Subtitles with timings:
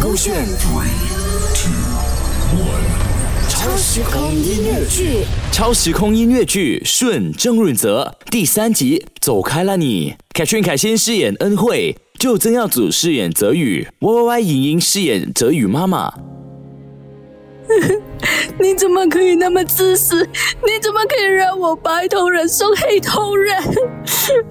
[0.00, 0.88] 勾选 three
[1.54, 1.72] two
[2.58, 10.14] one，超时空音乐剧，超时空音乐剧《顺郑润泽》第三集，走开了你。
[10.32, 16.12] 凯旋凯欣饰演恩惠，就曾耀祖饰演泽宇，Y Y Y 莹莹饰演泽宇妈妈。
[18.58, 20.24] 你怎么可以那么自私？
[20.24, 23.62] 你怎么可以让我白头人送黑头人？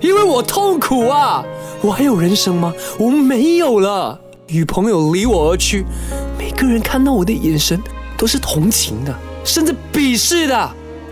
[0.02, 1.44] 因为我痛苦啊！
[1.82, 2.74] 我还有人生吗？
[3.00, 4.20] 我没有了。
[4.48, 5.86] 女朋友离我而去，
[6.38, 7.82] 每个人看到我的眼神
[8.18, 10.72] 都是同情的，甚至鄙视的。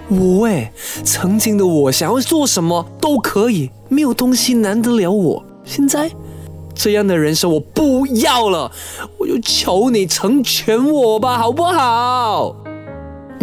[0.10, 0.72] 我哎，
[1.04, 5.44] 曾经的我想要做什么都可以，没有东西难得了我。
[5.64, 6.12] 现在
[6.76, 8.72] 这样的人生我不要了，
[9.18, 12.56] 我就求你成全我吧，好不好？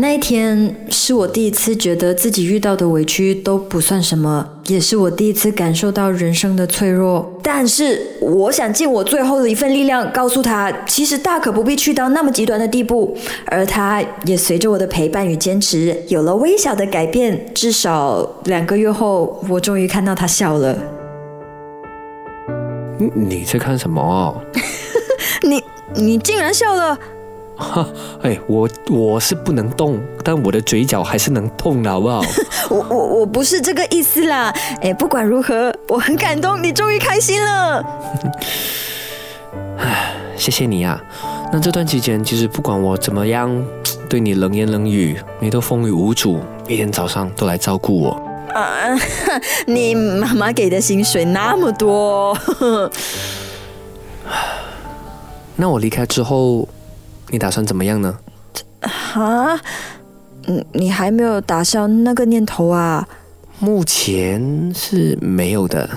[0.00, 7.36] 那一天是我第一次觉得自己遇到的委屈都不算什么，也是我第一次感受到人生的脆弱。
[7.42, 13.16] 但是我想尽我最后的一份力量，告诉他，其实大可不必去到那么极端的地步。
[13.46, 17.52] 而他也随着我的陪伴与坚持，有了微小的改变。
[17.52, 20.78] 至少两个月后，我终于看到他笑了。
[22.98, 24.40] 你你在看什么？
[25.42, 25.60] 你
[25.96, 26.96] 你竟然笑了！
[27.58, 27.84] 哈，
[28.22, 32.22] 哎，我我是不能动，但我的嘴角还是能动的，好不好？
[32.70, 37.84] 我我我不是这个意思啦，哎，不管如何，我很感动，你终于开心了。
[39.76, 41.00] 哎，谢谢你啊。
[41.52, 43.50] 那这段期间，其实不管我怎么样
[44.08, 48.10] 对你冷言冷语，你都风雨无阻，每天早上都来照顾我。
[48.54, 48.96] 啊，
[49.66, 52.38] 你妈妈给的薪水那么多。
[55.56, 56.68] 那我离开之后。
[57.30, 58.18] 你打算怎么样呢？
[58.80, 59.60] 啊，
[60.46, 63.06] 嗯，你还没有打消那个念头啊？
[63.58, 65.88] 目前是没有的。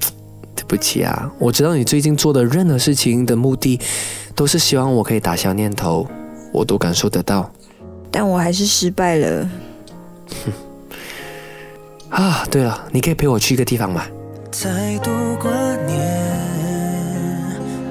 [0.56, 3.78] 对不起啊，我知道你最近做的任何事情的目的，
[4.34, 6.06] 都是希望我可以打消念头，
[6.52, 7.50] 我都感受得到。
[8.10, 9.48] 但我还是失败了。
[10.44, 10.52] 哼。
[12.22, 14.04] 啊，对了，你可以陪我去一个地方吗？
[14.50, 15.50] 再度挂
[15.84, 16.00] 念，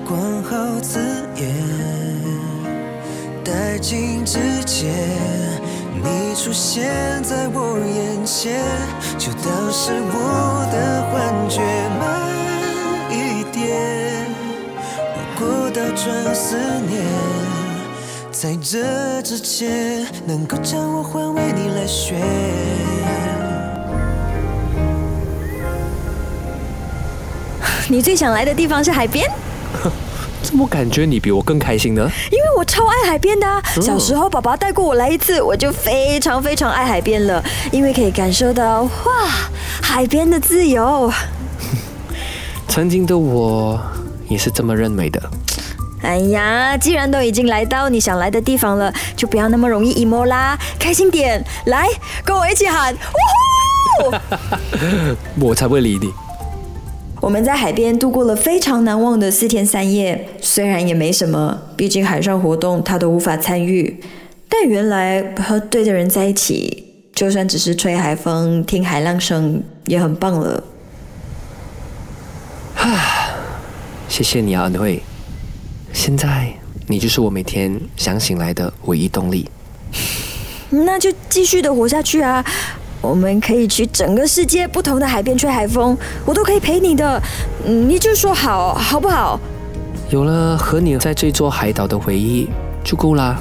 [0.06, 1.00] 管好字
[1.36, 2.03] 眼。
[3.44, 4.90] 殆尽之前，
[6.02, 8.62] 你出现在我眼前，
[9.18, 11.60] 就当是我的幻觉。
[12.00, 12.02] 慢
[13.12, 14.26] 一点，
[15.16, 17.04] 如果倒转思念，
[18.32, 22.18] 在这之前，能够将我换为你来选。
[27.90, 29.30] 你最想来的地方是海边？
[30.54, 32.08] 怎么感觉你比我更开心呢？
[32.30, 33.48] 因为我超爱海边的。
[33.82, 37.44] 小时候，爸爸带过我来一次，我就非常非常爱海边了。
[37.72, 38.90] 因为可以感受到哇，
[39.82, 41.12] 海边的自由。
[42.68, 43.82] 曾经的我
[44.30, 45.20] 也是这么认为的。
[46.04, 51.88] 哎呀，既然都已经来到你想来的地方了，就不要那么容易 emo 啦，开心点，来
[52.24, 52.98] 跟我一起喊，呜
[54.04, 54.16] 呼！
[55.48, 56.14] 我才不会理你。
[57.24, 63.98] 我们在海边度过了非常难忘的四天三夜，虽然也没什么，毕竟海上活动他都无法参与。
[64.50, 66.84] 但原来和对的人在一起，
[67.16, 70.62] 就算只是吹海风、听海浪声，也很棒了。
[72.76, 72.92] 啊，
[74.10, 75.02] 谢谢你啊，恩惠。
[75.94, 76.52] 现在
[76.88, 79.50] 你就是我每天想醒来的唯一动力。
[80.70, 82.44] 那就继续的活下去啊！
[83.04, 87.22] 我们可以去整个世界不同的海边吹海风，我都可以陪你的，
[87.66, 89.38] 你就说好，好不好？
[90.10, 92.50] 有了和你在这座海岛的回忆
[92.82, 93.38] 就够啦。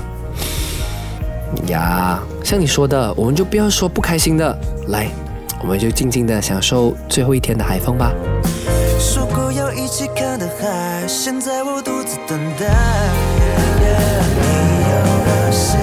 [1.69, 4.59] 呀，像你说的，我们就不要说不开心的，
[4.89, 5.07] 来，
[5.63, 8.11] 我们就静静的享受最后一天的海风吧。
[8.99, 12.67] 说过要一起看的海，现在我独自等待。
[13.79, 13.85] 你
[14.89, 14.93] 要
[15.25, 15.77] 的世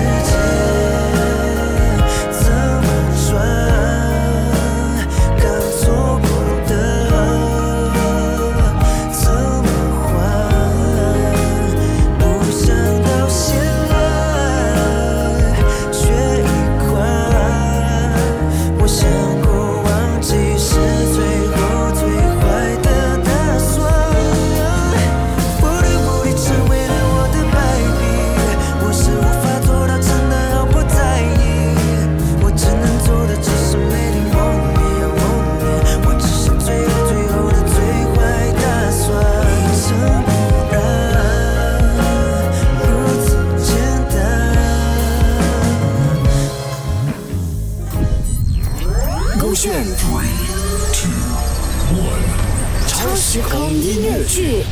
[52.88, 54.64] 超时空音乐剧。